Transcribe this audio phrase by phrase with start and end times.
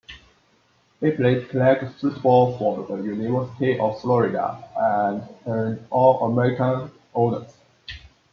[0.99, 7.53] He played college football for the University of Florida, and earned All-American honors.